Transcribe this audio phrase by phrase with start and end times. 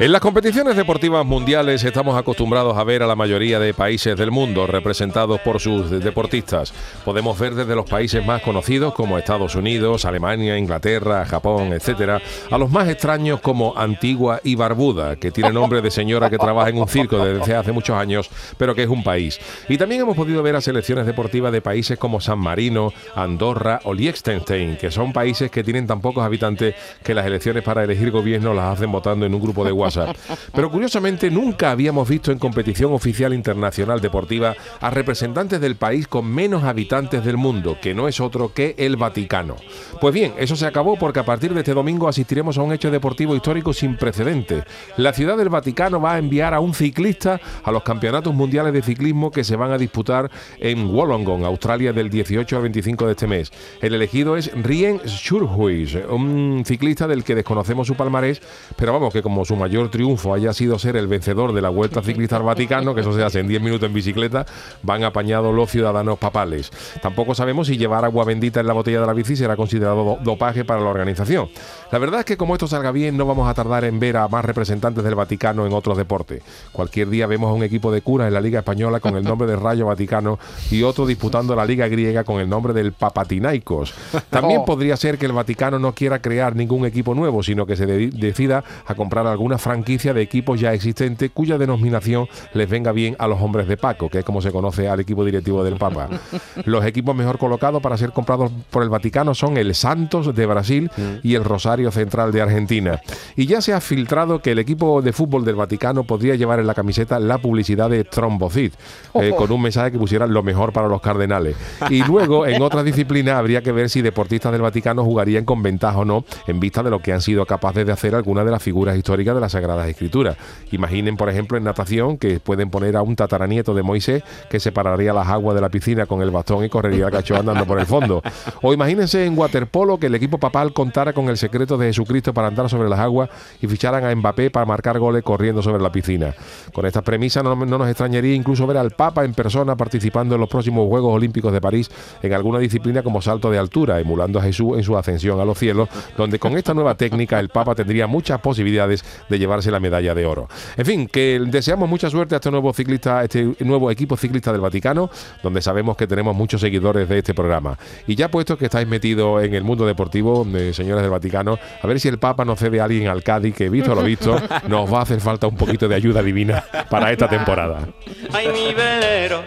[0.00, 4.32] En las competiciones deportivas mundiales estamos acostumbrados a ver a la mayoría de países del
[4.32, 6.72] mundo representados por sus deportistas.
[7.04, 12.58] Podemos ver desde los países más conocidos como Estados Unidos, Alemania, Inglaterra, Japón, etcétera, a
[12.58, 16.78] los más extraños como Antigua y Barbuda, que tiene nombre de señora que trabaja en
[16.78, 19.38] un circo desde hace muchos años, pero que es un país.
[19.68, 23.94] Y también hemos podido ver a selecciones deportivas de países como San Marino, Andorra o
[23.94, 28.54] Liechtenstein, que son países que tienen tan pocos habitantes que las elecciones para elegir gobierno
[28.54, 30.16] las hacen votando en un grupo de WhatsApp
[30.54, 36.26] pero curiosamente nunca habíamos visto en competición oficial internacional deportiva a representantes del país con
[36.26, 39.56] menos habitantes del mundo, que no es otro que el Vaticano.
[40.00, 42.90] Pues bien, eso se acabó porque a partir de este domingo asistiremos a un hecho
[42.90, 44.64] deportivo histórico sin precedentes.
[44.96, 48.82] La ciudad del Vaticano va a enviar a un ciclista a los campeonatos mundiales de
[48.82, 53.26] ciclismo que se van a disputar en Wollongong, Australia, del 18 al 25 de este
[53.26, 53.50] mes.
[53.80, 58.40] El elegido es Rien Schurhuis, un ciclista del que desconocemos su palmarés,
[58.76, 62.02] pero vamos, que como su mayor triunfo haya sido ser el vencedor de la Vuelta
[62.02, 64.46] Ciclista al Vaticano, que eso se hace en 10 minutos en bicicleta,
[64.82, 66.70] van apañados los ciudadanos papales.
[67.00, 70.64] Tampoco sabemos si llevar agua bendita en la botella de la bici será considerado dopaje
[70.64, 71.48] para la organización.
[71.90, 74.28] La verdad es que como esto salga bien, no vamos a tardar en ver a
[74.28, 76.42] más representantes del Vaticano en otros deportes.
[76.72, 79.48] Cualquier día vemos a un equipo de curas en la Liga Española con el nombre
[79.48, 80.38] de Rayo Vaticano
[80.70, 83.94] y otro disputando la Liga Griega con el nombre del Papatinaicos.
[84.30, 84.64] También oh.
[84.64, 88.64] podría ser que el Vaticano no quiera crear ningún equipo nuevo, sino que se decida
[88.86, 93.40] a comprar alguna franquicia de equipos ya existentes cuya denominación les venga bien a los
[93.40, 96.08] hombres de Paco, que es como se conoce al equipo directivo del Papa.
[96.64, 100.90] Los equipos mejor colocados para ser comprados por el Vaticano son el Santos de Brasil
[101.22, 103.00] y el Rosario Central de Argentina.
[103.36, 106.66] Y ya se ha filtrado que el equipo de fútbol del Vaticano podría llevar en
[106.66, 108.72] la camiseta la publicidad de Trombocid,
[109.14, 111.56] eh, con un mensaje que pusiera lo mejor para los cardenales.
[111.88, 115.98] Y luego, en otras disciplinas, habría que ver si deportistas del Vaticano jugarían con ventaja
[115.98, 118.62] o no, en vista de lo que han sido capaces de hacer algunas de las
[118.62, 120.36] figuras históricas de la Sagradas Escrituras.
[120.70, 125.12] Imaginen, por ejemplo, en natación que pueden poner a un tataranieto de Moisés que separaría
[125.12, 127.86] las aguas de la piscina con el bastón y correría el cacho andando por el
[127.86, 128.22] fondo.
[128.62, 132.48] O imagínense en waterpolo que el equipo papal contara con el secreto de Jesucristo para
[132.48, 133.30] andar sobre las aguas
[133.60, 136.34] y ficharan a Mbappé para marcar goles corriendo sobre la piscina.
[136.72, 140.40] Con estas premisas no, no nos extrañaría incluso ver al Papa en persona participando en
[140.40, 141.90] los próximos Juegos Olímpicos de París
[142.22, 145.58] en alguna disciplina como salto de altura, emulando a Jesús en su ascensión a los
[145.58, 150.14] cielos, donde con esta nueva técnica el Papa tendría muchas posibilidades de llevarse la medalla
[150.14, 150.48] de oro.
[150.76, 154.52] En fin, que deseamos mucha suerte a este nuevo ciclista, a este nuevo equipo ciclista
[154.52, 155.10] del Vaticano,
[155.42, 157.78] donde sabemos que tenemos muchos seguidores de este programa.
[158.06, 161.86] Y ya puesto que estáis metidos en el mundo deportivo, eh, señores del Vaticano, a
[161.86, 164.92] ver si el Papa nos cede a alguien al Cádiz, que visto lo visto, nos
[164.92, 167.88] va a hacer falta un poquito de ayuda divina para esta temporada.
[168.32, 169.42] Ay, mi velero,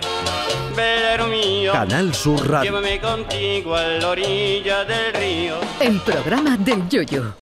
[0.75, 1.71] velero mío.
[1.71, 2.71] Canal Sur Radio.
[2.71, 5.55] Llévame contigo a la orilla del río.
[5.79, 7.33] El programa del Yoyo.